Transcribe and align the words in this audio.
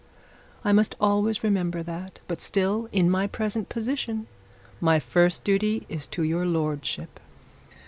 I 0.65 0.71
must 0.71 0.95
always 0.99 1.43
remember 1.43 1.83
that. 1.83 2.21
But 2.27 2.41
still, 2.41 2.89
in 2.91 3.07
my 3.07 3.27
present 3.27 3.69
position, 3.69 4.25
my 4.79 4.99
first 4.99 5.43
duty 5.43 5.85
is 5.89 6.07
to 6.07 6.23
your 6.23 6.47
lordship.' 6.47 7.19